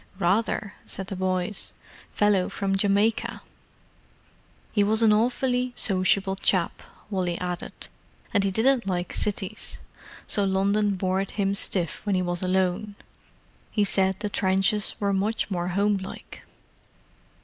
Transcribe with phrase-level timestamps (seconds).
[0.17, 1.73] "Rather!" said the boys.
[2.09, 3.43] "Fellow from Jamaica."
[4.71, 6.81] "He was an awfully sociable chap,"
[7.11, 7.87] Wally added,
[8.33, 9.77] "and he didn't like cities.
[10.25, 12.95] So London bored him stiff when he was alone.
[13.69, 16.45] He said the trenches were much more homelike."